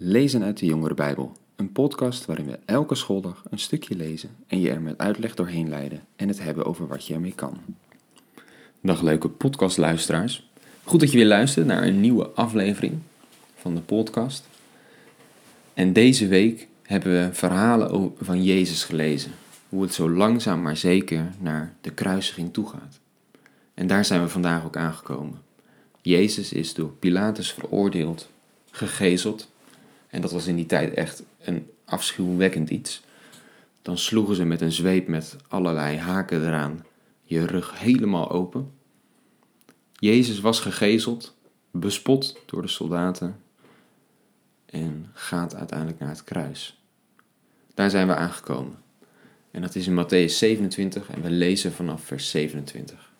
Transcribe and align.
Lezen 0.00 0.42
uit 0.42 0.58
de 0.58 0.66
Jongere 0.66 0.94
Bijbel, 0.94 1.32
een 1.56 1.72
podcast 1.72 2.24
waarin 2.24 2.46
we 2.46 2.58
elke 2.64 2.94
schooldag 2.94 3.42
een 3.50 3.58
stukje 3.58 3.96
lezen 3.96 4.30
en 4.46 4.60
je 4.60 4.70
er 4.70 4.80
met 4.80 4.98
uitleg 4.98 5.34
doorheen 5.34 5.68
leiden 5.68 6.04
en 6.16 6.28
het 6.28 6.42
hebben 6.42 6.64
over 6.64 6.86
wat 6.86 7.06
je 7.06 7.14
ermee 7.14 7.34
kan. 7.34 7.58
Dag 8.80 9.02
leuke 9.02 9.28
podcastluisteraars. 9.28 10.50
Goed 10.84 11.00
dat 11.00 11.10
je 11.10 11.16
weer 11.16 11.26
luistert 11.26 11.66
naar 11.66 11.82
een 11.82 12.00
nieuwe 12.00 12.28
aflevering 12.28 12.98
van 13.54 13.74
de 13.74 13.80
podcast. 13.80 14.48
En 15.74 15.92
deze 15.92 16.26
week 16.26 16.68
hebben 16.82 17.12
we 17.12 17.34
verhalen 17.34 18.12
van 18.20 18.42
Jezus 18.42 18.84
gelezen. 18.84 19.32
Hoe 19.68 19.82
het 19.82 19.94
zo 19.94 20.10
langzaam 20.10 20.62
maar 20.62 20.76
zeker 20.76 21.30
naar 21.40 21.74
de 21.80 21.90
kruisiging 21.90 22.52
toe 22.52 22.68
gaat. 22.68 22.98
En 23.74 23.86
daar 23.86 24.04
zijn 24.04 24.22
we 24.22 24.28
vandaag 24.28 24.64
ook 24.64 24.76
aangekomen. 24.76 25.40
Jezus 26.02 26.52
is 26.52 26.74
door 26.74 26.90
Pilatus 26.90 27.52
veroordeeld, 27.52 28.28
gegezeld 28.70 29.48
en 30.08 30.20
dat 30.20 30.32
was 30.32 30.46
in 30.46 30.56
die 30.56 30.66
tijd 30.66 30.94
echt 30.94 31.22
een 31.40 31.70
afschuwwekkend 31.84 32.70
iets. 32.70 33.02
Dan 33.82 33.98
sloegen 33.98 34.34
ze 34.34 34.44
met 34.44 34.60
een 34.60 34.72
zweep 34.72 35.08
met 35.08 35.36
allerlei 35.48 35.96
haken 35.96 36.46
eraan 36.46 36.84
je 37.22 37.46
rug 37.46 37.78
helemaal 37.78 38.30
open. 38.30 38.72
Jezus 39.92 40.40
was 40.40 40.60
gegezeld, 40.60 41.34
bespot 41.70 42.36
door 42.46 42.62
de 42.62 42.68
soldaten 42.68 43.40
en 44.66 45.10
gaat 45.12 45.54
uiteindelijk 45.54 45.98
naar 45.98 46.08
het 46.08 46.24
kruis. 46.24 46.82
Daar 47.74 47.90
zijn 47.90 48.06
we 48.06 48.14
aangekomen. 48.14 48.76
En 49.50 49.62
dat 49.62 49.74
is 49.74 49.86
in 49.86 50.04
Matthäus 50.04 50.32
27 50.32 51.10
en 51.10 51.22
we 51.22 51.30
lezen 51.30 51.72
vanaf 51.72 52.02
vers 52.02 52.30
27. 52.30 53.10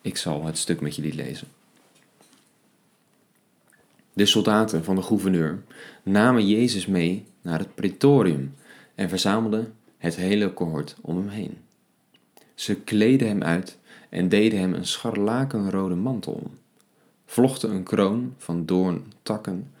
Ik 0.00 0.16
zal 0.16 0.44
het 0.44 0.58
stuk 0.58 0.80
met 0.80 0.96
jullie 0.96 1.14
lezen. 1.14 1.48
De 4.12 4.26
soldaten 4.26 4.84
van 4.84 4.96
de 4.96 5.02
gouverneur 5.02 5.62
namen 6.02 6.48
Jezus 6.48 6.86
mee 6.86 7.26
naar 7.42 7.58
het 7.58 7.74
praetorium 7.74 8.54
en 8.94 9.08
verzamelden 9.08 9.74
het 9.98 10.16
hele 10.16 10.54
cohort 10.54 10.96
om 11.00 11.16
hem 11.16 11.28
heen. 11.28 11.58
Ze 12.54 12.74
kleden 12.74 13.28
hem 13.28 13.42
uit 13.42 13.78
en 14.08 14.28
deden 14.28 14.58
hem 14.58 14.74
een 14.74 14.86
scharlakenrode 14.86 15.94
mantel 15.94 16.32
om, 16.32 16.50
vlochten 17.26 17.70
een 17.70 17.82
kroon 17.82 18.34
van 18.36 18.66
doorntakken 18.66 19.72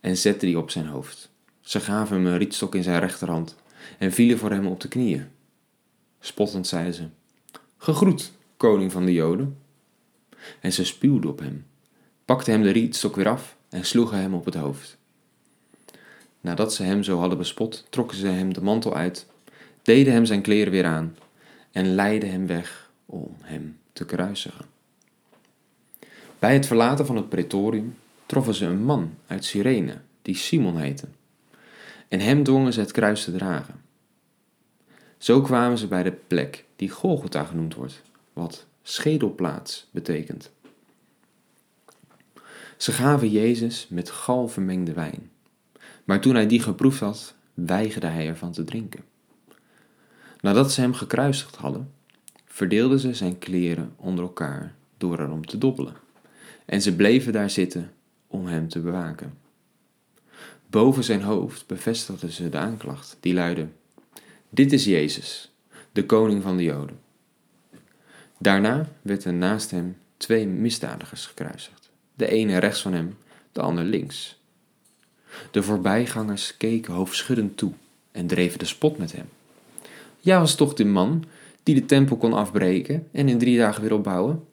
en 0.00 0.16
zetten 0.16 0.48
die 0.48 0.58
op 0.58 0.70
zijn 0.70 0.86
hoofd. 0.86 1.30
Ze 1.60 1.80
gaven 1.80 2.16
hem 2.16 2.26
een 2.26 2.38
rietstok 2.38 2.74
in 2.74 2.82
zijn 2.82 3.00
rechterhand 3.00 3.56
en 3.98 4.12
vielen 4.12 4.38
voor 4.38 4.50
hem 4.50 4.66
op 4.66 4.80
de 4.80 4.88
knieën. 4.88 5.26
Spottend 6.20 6.66
zeiden 6.66 6.94
ze: 6.94 7.04
Gegroet, 7.76 8.32
koning 8.56 8.92
van 8.92 9.04
de 9.04 9.12
Joden. 9.12 9.58
En 10.60 10.72
ze 10.72 10.84
spuwden 10.84 11.30
op 11.30 11.38
hem, 11.38 11.66
pakten 12.24 12.52
hem 12.52 12.62
de 12.62 12.70
rietstok 12.70 13.16
weer 13.16 13.28
af 13.28 13.56
en 13.76 13.84
sloegen 13.84 14.18
hem 14.18 14.34
op 14.34 14.44
het 14.44 14.54
hoofd. 14.54 14.96
Nadat 16.40 16.74
ze 16.74 16.82
hem 16.82 17.02
zo 17.02 17.18
hadden 17.18 17.38
bespot, 17.38 17.86
trokken 17.90 18.16
ze 18.16 18.26
hem 18.26 18.52
de 18.52 18.62
mantel 18.62 18.94
uit, 18.94 19.26
deden 19.82 20.12
hem 20.12 20.24
zijn 20.24 20.42
kleren 20.42 20.72
weer 20.72 20.84
aan 20.84 21.16
en 21.72 21.94
leidden 21.94 22.30
hem 22.30 22.46
weg 22.46 22.90
om 23.06 23.36
hem 23.40 23.78
te 23.92 24.04
kruisigen. 24.04 24.64
Bij 26.38 26.54
het 26.54 26.66
verlaten 26.66 27.06
van 27.06 27.16
het 27.16 27.28
praetorium 27.28 27.96
troffen 28.26 28.54
ze 28.54 28.64
een 28.64 28.82
man 28.82 29.14
uit 29.26 29.44
Cyrene, 29.44 30.00
die 30.22 30.36
Simon 30.36 30.78
heette, 30.78 31.06
en 32.08 32.20
hem 32.20 32.42
dwongen 32.42 32.72
ze 32.72 32.80
het 32.80 32.92
kruis 32.92 33.24
te 33.24 33.32
dragen. 33.32 33.82
Zo 35.18 35.40
kwamen 35.40 35.78
ze 35.78 35.86
bij 35.86 36.02
de 36.02 36.12
plek 36.12 36.64
die 36.76 36.90
Golgotha 36.90 37.44
genoemd 37.44 37.74
wordt, 37.74 38.02
wat 38.32 38.66
schedelplaats 38.82 39.86
betekent. 39.90 40.50
Ze 42.76 42.92
gaven 42.92 43.30
Jezus 43.30 43.86
met 43.90 44.10
gal 44.10 44.48
vermengde 44.48 44.92
wijn. 44.92 45.30
Maar 46.04 46.20
toen 46.20 46.34
hij 46.34 46.46
die 46.46 46.60
geproefd 46.60 47.00
had, 47.00 47.34
weigerde 47.54 48.06
hij 48.06 48.28
ervan 48.28 48.52
te 48.52 48.64
drinken. 48.64 49.04
Nadat 50.40 50.72
ze 50.72 50.80
hem 50.80 50.94
gekruisigd 50.94 51.56
hadden, 51.56 51.92
verdeelden 52.44 52.98
ze 52.98 53.14
zijn 53.14 53.38
kleren 53.38 53.92
onder 53.96 54.24
elkaar 54.24 54.74
door 54.96 55.20
erom 55.20 55.46
te 55.46 55.58
dobbelen. 55.58 55.94
En 56.64 56.82
ze 56.82 56.96
bleven 56.96 57.32
daar 57.32 57.50
zitten 57.50 57.92
om 58.26 58.46
hem 58.46 58.68
te 58.68 58.80
bewaken. 58.80 59.38
Boven 60.70 61.04
zijn 61.04 61.22
hoofd 61.22 61.66
bevestigden 61.66 62.32
ze 62.32 62.48
de 62.48 62.58
aanklacht, 62.58 63.16
die 63.20 63.34
luidde: 63.34 63.68
Dit 64.48 64.72
is 64.72 64.84
Jezus, 64.84 65.52
de 65.92 66.06
koning 66.06 66.42
van 66.42 66.56
de 66.56 66.62
Joden. 66.62 66.98
Daarna 68.38 68.88
werden 69.02 69.38
naast 69.38 69.70
hem 69.70 69.96
twee 70.16 70.46
misdadigers 70.46 71.26
gekruisigd 71.26 71.85
de 72.16 72.28
ene 72.28 72.58
rechts 72.58 72.82
van 72.82 72.92
hem, 72.92 73.16
de 73.52 73.60
ander 73.60 73.84
links. 73.84 74.40
De 75.50 75.62
voorbijgangers 75.62 76.56
keken 76.56 76.94
hoofdschuddend 76.94 77.56
toe 77.56 77.72
en 78.12 78.26
dreven 78.26 78.58
de 78.58 78.64
spot 78.64 78.98
met 78.98 79.12
hem. 79.12 79.28
Jij 80.20 80.38
was 80.38 80.54
toch 80.54 80.74
de 80.74 80.84
man 80.84 81.24
die 81.62 81.74
de 81.74 81.84
tempel 81.84 82.16
kon 82.16 82.32
afbreken 82.32 83.08
en 83.12 83.28
in 83.28 83.38
drie 83.38 83.58
dagen 83.58 83.82
weer 83.82 83.92
opbouwen? 83.92 84.44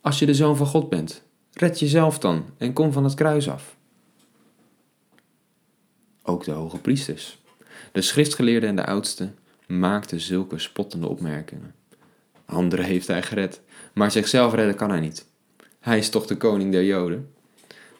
Als 0.00 0.18
je 0.18 0.26
de 0.26 0.34
zoon 0.34 0.56
van 0.56 0.66
God 0.66 0.88
bent, 0.88 1.22
red 1.52 1.78
jezelf 1.78 2.18
dan 2.18 2.44
en 2.58 2.72
kom 2.72 2.92
van 2.92 3.04
het 3.04 3.14
kruis 3.14 3.48
af. 3.48 3.76
Ook 6.22 6.44
de 6.44 6.50
hoge 6.50 6.78
priesters, 6.78 7.38
de 7.92 8.02
schriftgeleerden 8.02 8.68
en 8.68 8.76
de 8.76 8.86
oudsten 8.86 9.38
maakten 9.66 10.20
zulke 10.20 10.58
spottende 10.58 11.08
opmerkingen. 11.08 11.74
Anderen 12.44 12.84
heeft 12.84 13.06
hij 13.06 13.22
gered, 13.22 13.60
maar 13.94 14.10
zichzelf 14.10 14.54
redden 14.54 14.76
kan 14.76 14.90
hij 14.90 15.00
niet. 15.00 15.26
Hij 15.84 15.98
is 15.98 16.10
toch 16.10 16.26
de 16.26 16.36
koning 16.36 16.72
der 16.72 16.84
Joden? 16.84 17.30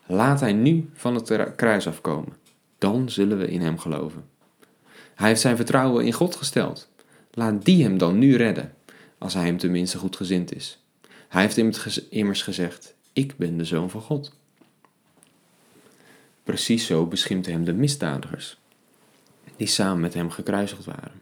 Laat 0.07 0.41
hij 0.41 0.53
nu 0.53 0.91
van 0.95 1.15
het 1.15 1.55
kruis 1.57 1.87
afkomen. 1.87 2.33
Dan 2.79 3.11
zullen 3.11 3.39
we 3.39 3.47
in 3.47 3.61
hem 3.61 3.79
geloven. 3.79 4.25
Hij 5.15 5.29
heeft 5.29 5.41
zijn 5.41 5.57
vertrouwen 5.57 6.05
in 6.05 6.13
God 6.13 6.37
gesteld. 6.37 6.89
Laat 7.31 7.65
die 7.65 7.83
hem 7.83 7.99
dan 7.99 8.19
nu 8.19 8.37
redden, 8.37 8.75
als 9.19 9.35
hij 9.35 9.45
hem 9.45 9.57
tenminste 9.57 9.99
goed 9.99 10.17
gezind 10.17 10.55
is. 10.55 10.83
Hij 11.29 11.43
heeft 11.43 12.11
immers 12.11 12.43
gezegd: 12.43 12.95
Ik 13.13 13.37
ben 13.37 13.57
de 13.57 13.65
zoon 13.65 13.91
van 13.91 14.01
God. 14.01 14.37
Precies 16.43 16.87
zo 16.87 17.07
beschimpte 17.07 17.51
hem 17.51 17.65
de 17.65 17.73
misdadigers, 17.73 18.59
die 19.57 19.67
samen 19.67 20.01
met 20.01 20.15
hem 20.15 20.31
gekruisigd 20.31 20.85
waren. 20.85 21.21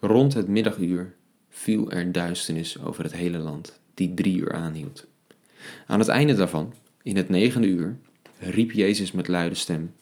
Rond 0.00 0.34
het 0.34 0.48
middaguur 0.48 1.14
viel 1.48 1.90
er 1.90 2.12
duisternis 2.12 2.82
over 2.82 3.02
het 3.02 3.12
hele 3.12 3.38
land, 3.38 3.80
die 3.94 4.14
drie 4.14 4.38
uur 4.38 4.52
aanhield. 4.52 5.06
Aan 5.86 5.98
het 5.98 6.08
einde 6.08 6.34
daarvan, 6.34 6.74
in 7.02 7.16
het 7.16 7.28
negende 7.28 7.66
uur, 7.66 7.96
riep 8.38 8.72
Jezus 8.72 9.12
met 9.12 9.28
luide 9.28 9.54
stem: 9.54 9.94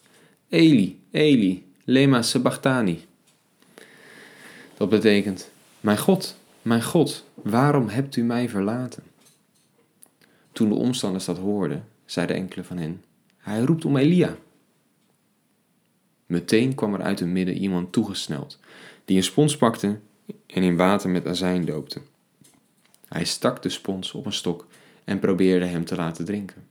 Eli, 0.48 1.00
Eli, 1.10 1.66
lema 1.84 2.22
sabachthani. 2.22 3.04
Dat 4.76 4.88
betekent: 4.88 5.50
Mijn 5.80 5.98
God, 5.98 6.36
mijn 6.62 6.82
God, 6.82 7.24
waarom 7.34 7.88
hebt 7.88 8.16
u 8.16 8.22
mij 8.22 8.48
verlaten? 8.48 9.02
Toen 10.52 10.68
de 10.68 10.74
omstanders 10.74 11.24
dat 11.24 11.38
hoorden, 11.38 11.84
zeiden 12.04 12.36
enkele 12.36 12.64
van 12.64 12.78
hen: 12.78 13.02
Hij 13.38 13.60
roept 13.60 13.84
om 13.84 13.96
Elia. 13.96 14.36
Meteen 16.26 16.74
kwam 16.74 16.94
er 16.94 17.02
uit 17.02 17.18
het 17.18 17.28
midden 17.28 17.56
iemand 17.56 17.92
toegesneld, 17.92 18.58
die 19.04 19.16
een 19.16 19.22
spons 19.22 19.56
pakte 19.56 19.98
en 20.46 20.62
in 20.62 20.76
water 20.76 21.10
met 21.10 21.26
azijn 21.26 21.64
doopte. 21.64 22.00
Hij 23.08 23.24
stak 23.24 23.62
de 23.62 23.68
spons 23.68 24.12
op 24.12 24.26
een 24.26 24.32
stok 24.32 24.66
en 25.06 25.18
probeerde 25.18 25.64
hem 25.64 25.84
te 25.84 25.96
laten 25.96 26.24
drinken. 26.24 26.68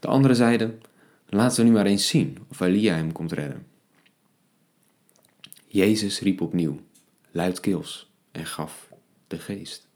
De 0.00 0.08
anderen 0.08 0.36
zeiden: 0.36 0.80
Laten 1.28 1.56
we 1.56 1.68
nu 1.70 1.74
maar 1.74 1.86
eens 1.86 2.08
zien 2.08 2.38
of 2.48 2.60
Elia 2.60 2.94
hem 2.94 3.12
komt 3.12 3.32
redden. 3.32 3.66
Jezus 5.66 6.20
riep 6.20 6.40
opnieuw, 6.40 6.80
luidkeels, 7.30 8.10
en 8.32 8.46
gaf 8.46 8.88
de 9.26 9.38
geest. 9.38 9.88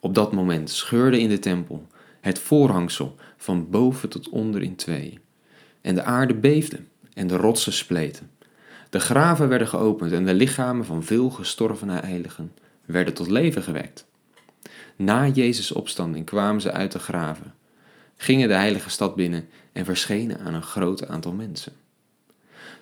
Op 0.00 0.14
dat 0.14 0.32
moment 0.32 0.70
scheurde 0.70 1.20
in 1.20 1.28
de 1.28 1.38
tempel 1.38 1.86
het 2.20 2.38
voorhangsel 2.38 3.16
van 3.36 3.70
boven 3.70 4.08
tot 4.08 4.28
onder 4.28 4.62
in 4.62 4.76
twee. 4.76 5.18
En 5.80 5.94
de 5.94 6.02
aarde 6.02 6.34
beefde 6.34 6.80
en 7.14 7.26
de 7.26 7.36
rotsen 7.36 7.72
spleten. 7.72 8.30
De 8.90 9.00
graven 9.00 9.48
werden 9.48 9.68
geopend 9.68 10.12
en 10.12 10.24
de 10.24 10.34
lichamen 10.34 10.84
van 10.84 11.04
veel 11.04 11.30
gestorvene 11.30 12.00
heiligen 12.00 12.52
werden 12.84 13.14
tot 13.14 13.28
leven 13.28 13.62
gewekt. 13.62 14.08
Na 15.00 15.28
Jezus' 15.28 15.72
opstanding 15.72 16.26
kwamen 16.26 16.60
ze 16.60 16.72
uit 16.72 16.92
de 16.92 16.98
graven, 16.98 17.54
gingen 18.16 18.48
de 18.48 18.54
heilige 18.54 18.90
stad 18.90 19.14
binnen 19.14 19.48
en 19.72 19.84
verschenen 19.84 20.38
aan 20.38 20.54
een 20.54 20.62
groot 20.62 21.06
aantal 21.06 21.32
mensen. 21.32 21.72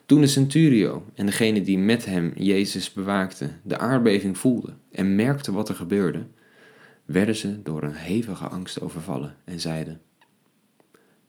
Toen 0.07 0.21
de 0.21 0.27
centurio 0.27 1.07
en 1.15 1.27
degene 1.27 1.63
die 1.63 1.79
met 1.79 2.05
hem 2.05 2.33
Jezus 2.37 2.93
bewaakte 2.93 3.51
de 3.63 3.79
aardbeving 3.79 4.39
voelden 4.39 4.81
en 4.91 5.15
merkten 5.15 5.53
wat 5.53 5.69
er 5.69 5.75
gebeurde, 5.75 6.27
werden 7.05 7.37
ze 7.37 7.63
door 7.63 7.83
een 7.83 7.95
hevige 7.95 8.49
angst 8.49 8.81
overvallen 8.81 9.37
en 9.45 9.61
zeiden: 9.61 10.01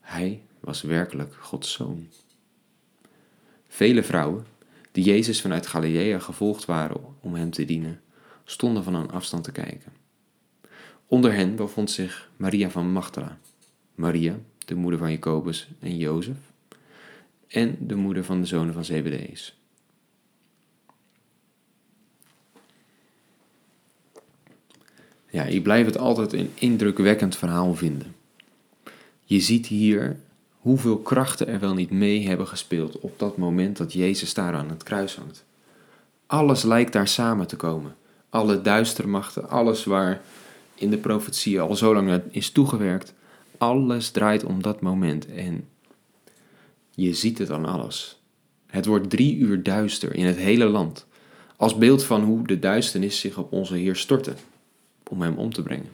Hij 0.02 0.42
was 0.60 0.82
werkelijk 0.82 1.34
Gods 1.40 1.72
zoon. 1.72 2.08
Vele 3.68 4.04
vrouwen, 4.04 4.46
die 4.92 5.04
Jezus 5.04 5.42
vanuit 5.42 5.68
Galilea 5.68 6.20
gevolgd 6.20 6.66
waren 6.66 7.02
om 7.20 7.36
hem 7.36 7.50
te 7.50 7.66
dienen, 7.66 8.02
stonden 8.44 8.84
van 8.84 8.96
een 8.96 9.12
afstand 9.12 9.44
te 9.44 9.52
kijken. 9.52 9.99
Onder 11.10 11.34
hen 11.34 11.56
bevond 11.56 11.92
zich 11.92 12.30
Maria 12.38 12.70
van 12.70 12.92
Magdala, 12.92 13.38
Maria, 13.96 14.40
de 14.66 14.76
moeder 14.76 15.00
van 15.00 15.12
Jacobus 15.12 15.68
en 15.80 15.98
Jozef, 15.98 16.38
en 17.48 17.78
de 17.80 17.96
moeder 17.96 18.24
van 18.24 18.42
de 18.42 18.48
zonen 18.48 18.74
van 18.74 18.86
Zebedeus. 18.86 19.58
Ja, 25.30 25.44
ik 25.44 25.64
blijf 25.64 25.86
het 25.86 25.98
altijd 25.98 26.34
een 26.34 26.52
indrukwekkend 26.54 27.36
verhaal 27.36 27.76
vinden. 27.76 28.16
Je 29.24 29.40
ziet 29.40 29.68
hier 29.68 30.20
hoeveel 30.60 30.98
krachten 30.98 31.48
er 31.48 31.60
wel 31.60 31.74
niet 31.74 31.92
mee 31.92 32.28
hebben 32.28 32.48
gespeeld 32.48 33.00
op 33.00 33.20
dat 33.20 33.38
moment 33.38 33.78
dat 33.78 33.94
Jezus 33.94 34.34
daar 34.34 34.54
aan 34.54 34.70
het 34.70 34.84
kruis 34.84 35.16
hangt. 35.16 35.46
Alles 36.26 36.64
lijkt 36.64 36.94
daar 36.94 37.08
samen 37.08 37.48
te 37.48 37.56
komen. 37.56 37.96
Alle 38.30 38.62
duistere 38.62 39.08
machten, 39.08 39.50
alles 39.50 39.84
waar 39.84 40.22
in 40.80 40.90
de 40.90 40.98
profetie 40.98 41.62
al 41.62 41.76
zo 41.76 41.94
lang 41.94 42.22
is 42.32 42.50
toegewerkt, 42.50 43.14
alles 43.58 44.10
draait 44.10 44.44
om 44.44 44.62
dat 44.62 44.82
moment 44.82 45.28
en 45.28 45.68
je 46.96 47.14
ziet 47.14 47.38
het 47.38 47.52
aan 47.52 47.66
alles. 47.66 48.22
Het 48.66 48.86
wordt 48.86 49.10
drie 49.10 49.38
uur 49.38 49.64
duister 49.64 50.16
in 50.16 50.26
het 50.26 50.38
hele 50.38 50.66
land, 50.66 51.06
als 51.56 51.78
beeld 51.78 52.04
van 52.04 52.24
hoe 52.24 52.48
de 52.48 52.60
duisternis 52.60 53.20
zich 53.20 53.38
op 53.38 53.52
onze 53.52 53.76
Heer 53.76 53.96
stortte, 53.96 54.34
om 55.10 55.22
hem 55.22 55.38
om 55.38 55.54
te 55.54 55.64
brengen. 55.64 55.92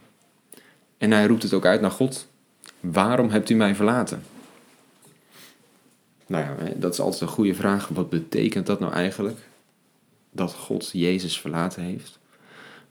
En 0.98 1.12
hij 1.12 1.26
roept 1.26 1.44
het 1.44 1.54
ook 1.54 1.66
uit 1.66 1.82
naar 1.82 1.92
God. 1.92 2.28
Waarom 2.80 3.30
hebt 3.30 3.50
u 3.50 3.56
mij 3.56 3.76
verlaten? 3.76 4.24
Nou 6.28 6.44
ja, 6.44 6.74
dat 6.76 6.94
is 6.94 7.00
altijd 7.00 7.22
een 7.22 7.28
goede 7.28 7.54
vraag. 7.54 7.88
Wat 7.88 8.10
betekent 8.10 8.66
dat 8.66 8.80
nou 8.80 8.94
eigenlijk? 8.94 9.38
Dat 10.32 10.54
God 10.54 10.90
Jezus 10.94 11.40
verlaten 11.40 11.84
heeft? 11.84 12.20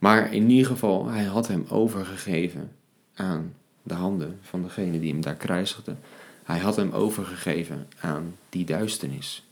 Maar 0.05 0.33
in 0.33 0.51
ieder 0.51 0.67
geval, 0.67 1.07
hij 1.07 1.25
had 1.25 1.49
hem 1.49 1.65
overgegeven 1.69 2.71
aan 3.15 3.55
de 3.83 3.95
handen 3.95 4.39
van 4.43 4.63
degene 4.63 5.01
die 5.01 5.13
hem 5.13 5.21
daar 5.21 5.35
kruisigde. 5.35 5.97
Hij 6.43 6.59
had 6.59 6.77
hem 6.77 6.91
overgegeven 6.93 7.89
aan 8.01 8.37
die 8.49 8.65
duisternis. 8.65 9.45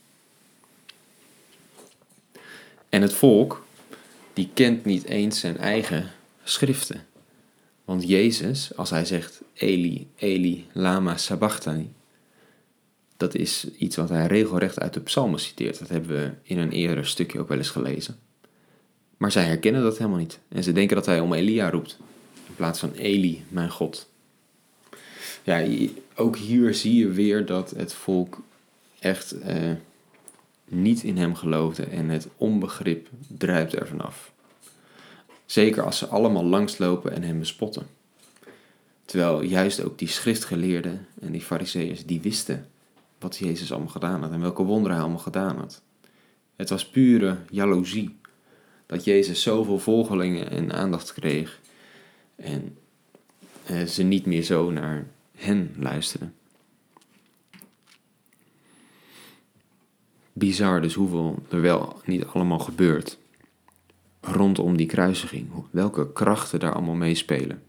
En 2.89 3.03
het 3.03 3.13
volk, 3.13 3.65
die 4.33 4.51
kent 4.55 4.85
niet 4.85 5.05
eens 5.05 5.41
zijn 5.41 5.59
eigen 5.59 6.11
schriften. 6.43 7.07
Want 7.85 8.09
Jezus, 8.09 8.77
als 8.77 8.91
hij 8.91 9.05
zegt 9.05 9.41
Eli, 9.53 10.11
Eli, 10.17 10.67
lama 10.73 11.17
sabachthani, 11.17 11.93
dat 13.17 13.35
is 13.35 13.67
iets 13.79 13.97
wat 13.97 14.09
hij 14.09 14.27
regelrecht 14.27 14.81
uit 14.81 14.95
de 14.95 15.01
psalmen 15.01 15.41
citeert. 15.41 15.79
Dat 15.79 15.89
hebben 15.89 16.11
we 16.11 16.33
in 16.43 16.59
een 16.59 16.73
eerder 16.73 17.07
stukje 17.07 17.41
ook 17.41 17.49
wel 17.49 17.59
eens 17.59 17.71
gelezen. 17.71 18.19
Maar 19.23 19.33
zij 19.33 19.45
herkennen 19.45 19.83
dat 19.83 19.99
helemaal 19.99 20.19
niet. 20.19 20.39
En 20.49 20.63
ze 20.63 20.73
denken 20.73 20.97
dat 20.97 21.07
hij 21.07 21.21
om 21.21 21.33
Elia 21.33 21.71
roept. 21.71 21.99
In 22.47 22.55
plaats 22.55 22.79
van 22.79 22.93
Eli, 22.93 23.45
mijn 23.49 23.71
God. 23.71 24.09
Ja, 25.43 25.67
ook 26.15 26.37
hier 26.37 26.75
zie 26.75 26.95
je 26.95 27.09
weer 27.09 27.47
dat 27.47 27.71
het 27.71 27.93
volk 27.93 28.41
echt 28.99 29.41
eh, 29.41 29.71
niet 30.65 31.03
in 31.03 31.17
hem 31.17 31.35
geloofde 31.35 31.85
en 31.85 32.09
het 32.09 32.29
onbegrip 32.37 33.09
druipt 33.27 33.77
er 33.77 33.87
vanaf. 33.87 34.33
Zeker 35.47 35.83
als 35.83 35.99
ze 35.99 36.07
allemaal 36.07 36.45
langslopen 36.45 37.13
en 37.13 37.23
hem 37.23 37.39
bespotten. 37.39 37.87
Terwijl 39.05 39.43
juist 39.43 39.83
ook 39.83 39.99
die 39.99 40.09
schriftgeleerden 40.09 41.07
en 41.21 41.33
die 41.33 41.43
fariseeërs, 41.43 42.07
die 42.07 42.21
wisten 42.21 42.69
wat 43.19 43.37
Jezus 43.37 43.73
allemaal 43.73 43.89
gedaan 43.89 44.23
had 44.23 44.33
en 44.33 44.41
welke 44.41 44.63
wonderen 44.63 44.93
hij 44.93 45.01
allemaal 45.05 45.23
gedaan 45.23 45.57
had. 45.57 45.83
Het 46.57 46.69
was 46.69 46.87
pure 46.87 47.37
jaloezie 47.51 48.21
dat 48.93 49.05
Jezus 49.05 49.43
zoveel 49.43 49.79
volgelingen 49.79 50.51
en 50.51 50.73
aandacht 50.73 51.13
kreeg 51.13 51.61
en 52.37 52.77
eh, 53.65 53.83
ze 53.83 54.03
niet 54.03 54.27
meer 54.27 54.43
zo 54.43 54.71
naar 54.71 55.07
hen 55.37 55.75
luisteren. 55.79 56.35
Bizar 60.33 60.81
dus 60.81 60.95
hoeveel 60.95 61.43
er 61.51 61.61
wel 61.61 62.01
niet 62.05 62.25
allemaal 62.25 62.59
gebeurt 62.59 63.19
rondom 64.21 64.77
die 64.77 64.87
kruisiging. 64.87 65.51
Welke 65.71 66.13
krachten 66.13 66.61
daar 66.61 66.73
allemaal 66.73 66.95
meespelen. 66.95 67.63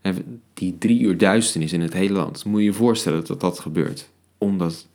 En 0.00 0.42
die 0.54 0.78
drie 0.78 1.00
uur 1.00 1.18
duisternis 1.18 1.72
in 1.72 1.80
het 1.80 1.92
hele 1.92 2.14
land. 2.14 2.44
Moet 2.44 2.60
je 2.60 2.66
je 2.66 2.72
voorstellen 2.72 3.26
dat 3.26 3.40
dat 3.40 3.58
gebeurt. 3.58 4.08
Omdat 4.38 4.86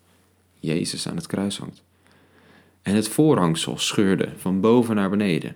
Jezus 0.59 1.07
aan 1.07 1.15
het 1.15 1.27
kruis 1.27 1.57
hangt. 1.57 1.83
En 2.81 2.95
het 2.95 3.07
voorhangsel 3.07 3.77
scheurde 3.77 4.33
van 4.37 4.59
boven 4.59 4.95
naar 4.95 5.09
beneden. 5.09 5.55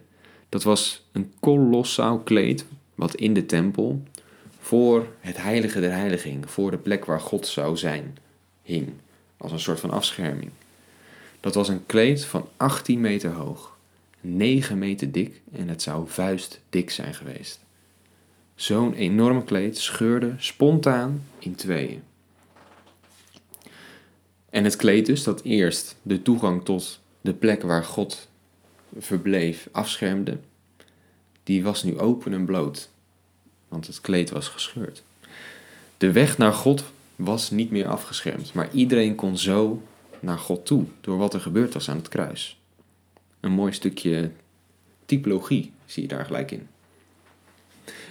Dat 0.49 0.63
was 0.63 1.05
een 1.11 1.33
kolossaal 1.39 2.19
kleed 2.19 2.65
wat 2.95 3.15
in 3.15 3.33
de 3.33 3.45
tempel 3.45 4.03
voor 4.59 5.07
het 5.19 5.37
heilige 5.37 5.79
der 5.79 5.91
heiliging, 5.91 6.49
voor 6.49 6.71
de 6.71 6.77
plek 6.77 7.05
waar 7.05 7.21
God 7.21 7.47
zou 7.47 7.77
zijn, 7.77 8.17
hing. 8.61 8.93
Als 9.37 9.51
een 9.51 9.59
soort 9.59 9.79
van 9.79 9.91
afscherming. 9.91 10.51
Dat 11.39 11.55
was 11.55 11.69
een 11.69 11.85
kleed 11.85 12.25
van 12.25 12.47
18 12.57 13.01
meter 13.01 13.31
hoog, 13.31 13.77
9 14.21 14.77
meter 14.77 15.11
dik 15.11 15.41
en 15.51 15.69
het 15.69 15.81
zou 15.81 16.07
vuistdik 16.07 16.89
zijn 16.89 17.13
geweest. 17.13 17.59
Zo'n 18.55 18.93
enorm 18.93 19.43
kleed 19.43 19.77
scheurde 19.77 20.33
spontaan 20.37 21.23
in 21.39 21.55
tweeën. 21.55 22.03
En 24.49 24.63
het 24.63 24.75
kleed 24.75 25.05
dus 25.05 25.23
dat 25.23 25.41
eerst 25.41 25.95
de 26.01 26.21
toegang 26.21 26.65
tot 26.65 26.99
de 27.21 27.33
plek 27.33 27.61
waar 27.61 27.83
God 27.83 28.27
verbleef 28.97 29.67
afschermde, 29.71 30.37
die 31.43 31.63
was 31.63 31.83
nu 31.83 31.99
open 31.99 32.33
en 32.33 32.45
bloot, 32.45 32.89
want 33.67 33.87
het 33.87 34.01
kleed 34.01 34.29
was 34.29 34.47
gescheurd. 34.47 35.03
De 35.97 36.11
weg 36.11 36.37
naar 36.37 36.53
God 36.53 36.83
was 37.15 37.49
niet 37.49 37.71
meer 37.71 37.87
afgeschermd, 37.87 38.53
maar 38.53 38.69
iedereen 38.71 39.15
kon 39.15 39.37
zo 39.37 39.81
naar 40.19 40.39
God 40.39 40.65
toe 40.65 40.85
door 41.01 41.17
wat 41.17 41.33
er 41.33 41.41
gebeurd 41.41 41.73
was 41.73 41.89
aan 41.89 41.97
het 41.97 42.07
kruis. 42.07 42.59
Een 43.39 43.51
mooi 43.51 43.73
stukje 43.73 44.31
typologie 45.05 45.71
zie 45.85 46.03
je 46.03 46.09
daar 46.09 46.25
gelijk 46.25 46.51
in. 46.51 46.67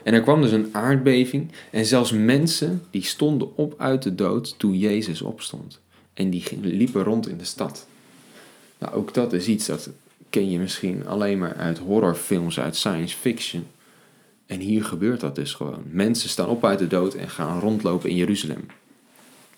En 0.02 0.14
er 0.14 0.22
kwam 0.22 0.40
dus 0.40 0.52
een 0.52 0.74
aardbeving 0.74 1.52
en 1.70 1.84
zelfs 1.84 2.12
mensen 2.12 2.82
die 2.90 3.02
stonden 3.02 3.56
op 3.56 3.74
uit 3.78 4.02
de 4.02 4.14
dood 4.14 4.58
toen 4.58 4.78
Jezus 4.78 5.22
opstond. 5.22 5.80
En 6.14 6.30
die 6.30 6.58
liepen 6.60 7.02
rond 7.02 7.28
in 7.28 7.38
de 7.38 7.44
stad. 7.44 7.86
Nou, 8.78 8.94
ook 8.94 9.14
dat 9.14 9.32
is 9.32 9.46
iets 9.46 9.66
dat 9.66 9.90
ken 10.34 10.50
je 10.50 10.58
misschien 10.58 11.06
alleen 11.06 11.38
maar 11.38 11.54
uit 11.54 11.78
horrorfilms, 11.78 12.60
uit 12.60 12.76
science 12.76 13.16
fiction. 13.16 13.66
En 14.46 14.60
hier 14.60 14.84
gebeurt 14.84 15.20
dat 15.20 15.34
dus 15.34 15.52
gewoon. 15.52 15.82
Mensen 15.90 16.28
staan 16.28 16.48
op 16.48 16.64
uit 16.64 16.78
de 16.78 16.86
dood 16.86 17.14
en 17.14 17.30
gaan 17.30 17.60
rondlopen 17.60 18.10
in 18.10 18.16
Jeruzalem. 18.16 18.66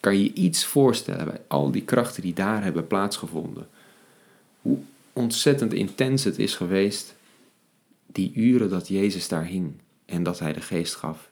Kan 0.01 0.19
je 0.19 0.33
iets 0.33 0.65
voorstellen 0.65 1.25
bij 1.25 1.41
al 1.47 1.71
die 1.71 1.83
krachten 1.83 2.23
die 2.23 2.35
daar 2.35 2.63
hebben 2.63 2.87
plaatsgevonden? 2.87 3.69
Hoe 4.63 4.79
ontzettend 5.13 5.73
intens 5.73 6.25
het 6.25 6.39
is 6.39 6.55
geweest, 6.55 7.15
die 8.07 8.33
uren 8.35 8.71
dat 8.71 8.89
Jezus 8.89 9.29
daar 9.29 9.45
hing 9.45 9.73
en 10.05 10.23
dat 10.23 10.39
hij 10.39 10.53
de 10.53 10.61
geest 10.61 10.95
gaf 10.95 11.31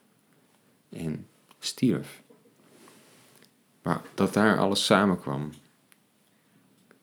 en 0.89 1.27
stierf. 1.59 2.21
Maar 3.81 4.01
dat 4.13 4.33
daar 4.33 4.57
alles 4.57 4.85
samenkwam. 4.85 5.51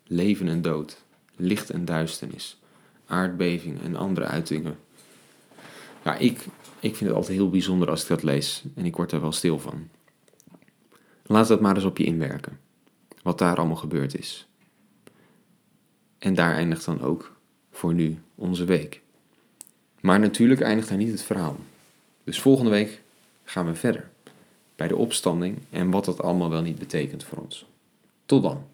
Leven 0.04 0.48
en 0.48 0.62
dood, 0.62 1.02
licht 1.42 1.70
en 1.70 1.84
duisternis, 1.84 2.60
aardbevingen 3.06 3.82
en 3.82 3.96
andere 3.96 4.26
uitingen. 4.26 4.78
Ja, 6.04 6.16
ik, 6.16 6.38
ik 6.80 6.96
vind 6.96 7.00
het 7.00 7.12
altijd 7.12 7.36
heel 7.36 7.50
bijzonder 7.50 7.90
als 7.90 8.02
ik 8.02 8.08
dat 8.08 8.22
lees 8.22 8.62
en 8.74 8.84
ik 8.84 8.96
word 8.96 9.12
er 9.12 9.20
wel 9.20 9.32
stil 9.32 9.58
van. 9.58 9.88
Laat 11.26 11.48
dat 11.48 11.60
maar 11.60 11.74
eens 11.74 11.84
op 11.84 11.98
je 11.98 12.04
inwerken, 12.04 12.58
wat 13.22 13.38
daar 13.38 13.56
allemaal 13.56 13.76
gebeurd 13.76 14.18
is. 14.18 14.46
En 16.18 16.34
daar 16.34 16.54
eindigt 16.54 16.84
dan 16.84 17.00
ook 17.00 17.36
voor 17.70 17.94
nu 17.94 18.18
onze 18.34 18.64
week. 18.64 19.00
Maar 20.00 20.20
natuurlijk 20.20 20.60
eindigt 20.60 20.88
daar 20.88 20.98
niet 20.98 21.10
het 21.10 21.22
verhaal. 21.22 21.56
Dus 22.24 22.40
volgende 22.40 22.70
week 22.70 23.02
gaan 23.44 23.66
we 23.66 23.74
verder 23.74 24.10
bij 24.76 24.88
de 24.88 24.96
opstanding 24.96 25.58
en 25.70 25.90
wat 25.90 26.04
dat 26.04 26.22
allemaal 26.22 26.50
wel 26.50 26.62
niet 26.62 26.78
betekent 26.78 27.24
voor 27.24 27.38
ons. 27.38 27.66
Tot 28.26 28.42
dan. 28.42 28.64